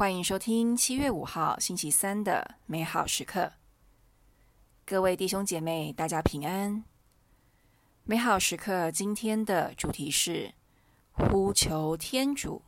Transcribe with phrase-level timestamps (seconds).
[0.00, 3.52] 欢迎收听七月五号星期三的美好时刻。
[4.86, 6.82] 各位弟兄姐妹，大家平安。
[8.04, 10.54] 美好时刻今天的主题是
[11.12, 12.62] 呼求天主，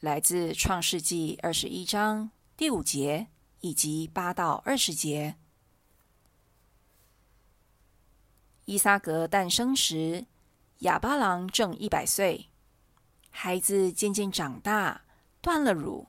[0.00, 3.26] 来自创世纪二十一章第五节
[3.60, 5.34] 以及八到二十节。
[8.64, 10.24] 伊撒格诞生时，
[10.78, 12.48] 亚巴郎正一百岁，
[13.28, 15.02] 孩子渐渐长大，
[15.42, 16.08] 断了乳。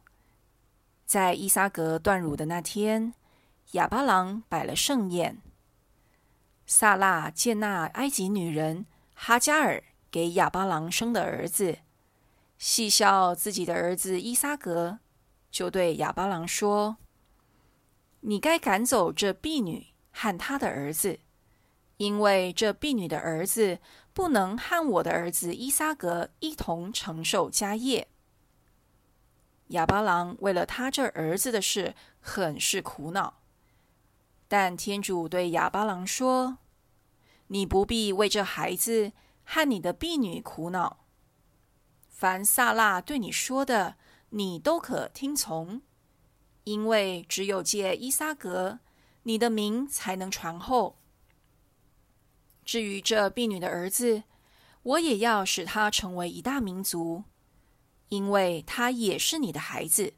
[1.15, 3.13] 在伊撒格断乳的那天，
[3.71, 5.41] 哑巴郎摆了盛宴。
[6.65, 11.77] 萨拉见那埃及女人哈加尔给哑巴郎生的儿子，
[12.57, 14.99] 戏笑自己的儿子伊撒格，
[15.49, 16.97] 就对哑巴郎说
[18.19, 21.21] ：“你该赶走这婢女和她的儿子，
[21.95, 23.79] 因为这婢女的儿子
[24.13, 28.09] 不能和我的儿子伊撒格一同承受家业。”
[29.69, 33.41] 哑巴郎为了他这儿子的事，很是苦恼。
[34.47, 36.59] 但天主对哑巴郎说
[37.47, 39.11] ：“你不必为这孩子
[39.43, 41.05] 和你的婢女苦恼。
[42.07, 43.97] 凡撒拉对你说的，
[44.29, 45.81] 你都可听从，
[46.63, 48.79] 因为只有借伊撒格，
[49.23, 50.97] 你的名才能传后。
[52.63, 54.23] 至于这婢女的儿子，
[54.83, 57.23] 我也要使他成为一大民族。”
[58.09, 60.13] 因为他也是你的孩子。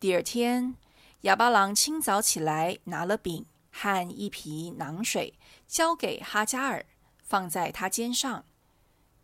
[0.00, 0.76] 第二天，
[1.22, 5.34] 哑巴郎清早起来，拿了饼和一皮囊水，
[5.66, 6.86] 交给哈加尔，
[7.22, 8.46] 放在他肩上，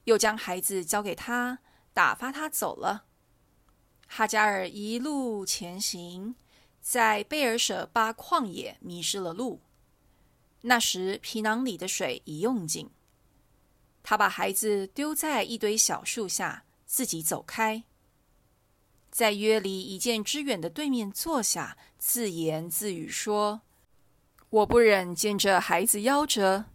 [0.05, 1.61] 又将孩子交给他，
[1.93, 3.07] 打发他走了。
[4.07, 6.35] 哈加尔一路前行，
[6.81, 9.61] 在贝尔舍巴旷野迷失了路。
[10.62, 12.91] 那时，皮囊里的水已用尽，
[14.03, 16.65] 他把孩子丢在一堆小树下。
[16.95, 17.83] 自己走开，
[19.11, 23.62] 在约离一箭之远的对面坐下，自言自语说
[24.48, 26.66] ：“我不忍见这孩子夭折，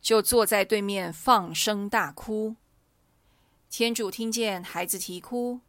[0.00, 2.56] 就坐在对面放声大哭。”
[3.70, 5.60] 天主听见孩子啼哭，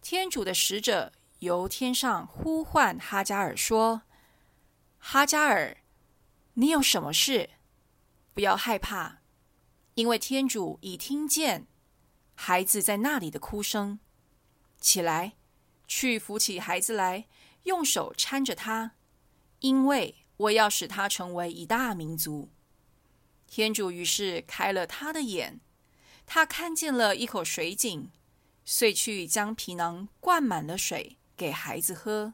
[0.00, 4.00] 天主的使者由天上呼唤哈加尔说
[4.96, 5.76] ：“哈加尔，
[6.54, 7.50] 你有什么事？
[8.32, 9.18] 不要害怕，
[9.92, 11.66] 因为天主已听见。”
[12.42, 14.00] 孩子在那里的哭声，
[14.80, 15.34] 起来，
[15.86, 17.26] 去扶起孩子来，
[17.64, 18.92] 用手搀着他，
[19.58, 22.48] 因为我要使他成为一大民族。
[23.46, 25.60] 天主于是开了他的眼，
[26.24, 28.10] 他看见了一口水井，
[28.64, 32.32] 遂去将皮囊灌满了水给孩子喝。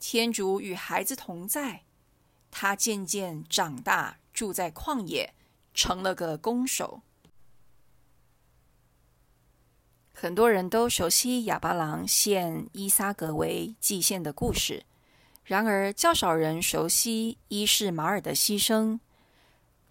[0.00, 1.84] 天主与孩子同在，
[2.50, 5.34] 他渐渐长大，住在旷野，
[5.72, 7.02] 成了个弓手。
[10.16, 14.84] 很多人都熟悉亚巴郎献伊撒格为祭献的故事，
[15.42, 19.00] 然而较少人熟悉伊士马尔的牺牲。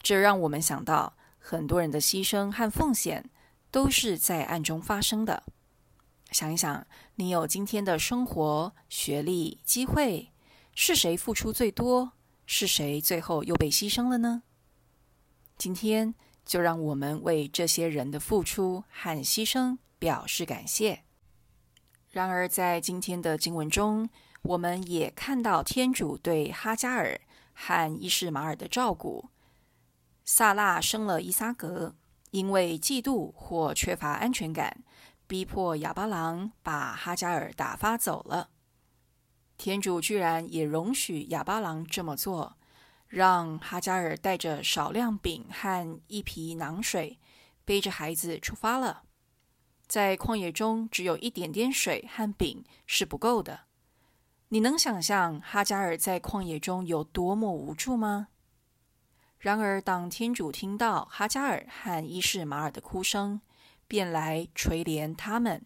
[0.01, 3.29] 这让我们想到，很多人的牺牲和奉献
[3.69, 5.43] 都是在暗中发生的。
[6.31, 10.31] 想一想，你有今天的生活、学历、机会，
[10.73, 12.13] 是谁付出最多？
[12.45, 14.43] 是谁最后又被牺牲了呢？
[15.57, 19.77] 今天就让我们为这些人的付出和牺牲。
[20.03, 21.03] 表示感谢。
[22.09, 24.09] 然而，在今天的经文中，
[24.41, 27.21] 我们也看到天主对哈加尔
[27.53, 29.29] 和伊士玛尔的照顾。
[30.25, 31.95] 萨拉生了伊撒格，
[32.31, 34.83] 因为嫉妒或缺乏安全感，
[35.25, 38.49] 逼迫亚巴郎把哈加尔打发走了。
[39.57, 42.57] 天主居然也容许亚巴郎这么做，
[43.07, 47.17] 让哈加尔带着少量饼和一皮囊水，
[47.63, 49.03] 背着孩子出发了。
[49.93, 53.65] 在旷野中，只有一点点水和饼是不够的。
[54.47, 58.29] 你能想象哈加尔在旷野中有多么无助吗？
[59.37, 63.41] 然而，当天主听到哈加尔和伊士马尔的哭声，
[63.87, 65.63] 便来垂怜他们。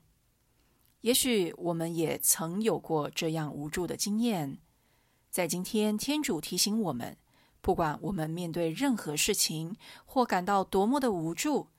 [1.00, 4.58] 也许我们也曾有过这样无助的经验。
[5.30, 7.16] 在今天，天主提醒我们，
[7.62, 11.70] 不管我们面对任何事情或感到多么的无助，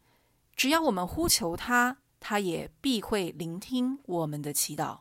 [0.56, 1.98] 只要我们呼求他。
[2.20, 5.00] 他也必会聆听我们的祈祷，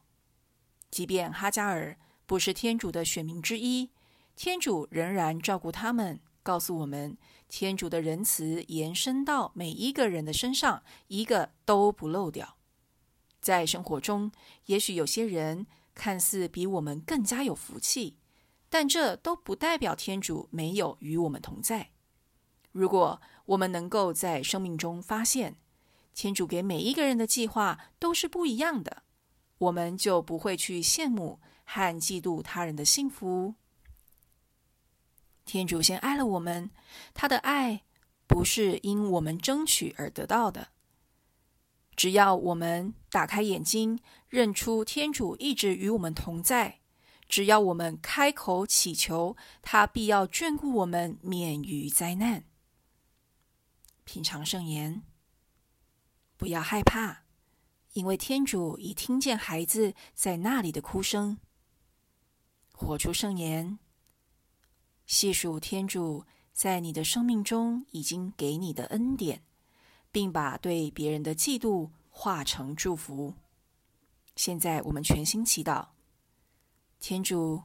[0.89, 3.89] 即便哈加尔不是天主的选民之一，
[4.35, 7.17] 天主仍然照顾他们，告诉我们，
[7.47, 12.57] 天主的仁慈延伸到每一个人的身上，一个都不漏掉。
[13.39, 14.31] 在生活中，
[14.65, 15.65] 也许有些人
[15.95, 18.17] 看似比我们更加有福气，
[18.69, 21.91] 但这都不代表天主没有与我们同在。
[22.71, 25.55] 如果我们能够在生命中发现，
[26.17, 29.03] 天主给每一个人的计划都是不一样的，
[29.59, 33.53] 我们就不会去羡慕和嫉妒他人的幸福。
[35.45, 36.71] 天主先爱了我们，
[37.13, 37.83] 他的爱
[38.25, 40.69] 不是因我们争取而得到的。
[41.95, 46.79] 只要我们打开眼睛，认出天主一直与我们同在；
[47.29, 52.43] 只要我们开口祈求，他必要眷顾我们，免于灾难。
[54.03, 55.03] 品尝圣言，
[56.37, 57.23] 不要害怕，
[57.93, 61.37] 因为天主已听见孩子在那里的哭声。
[62.71, 63.79] 活出圣言，
[65.05, 69.43] 细数天主在你的生命中已经给你的恩典。
[70.09, 73.35] 并把对别人的嫉妒化成祝福。
[74.35, 75.89] 现在我们全心祈祷，
[76.99, 77.63] 天主，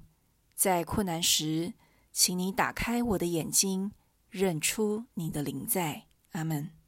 [0.54, 1.72] 在困难时，
[2.10, 3.92] 请你打开我的眼睛，
[4.28, 6.04] 认出你的灵在。
[6.32, 6.81] 阿门。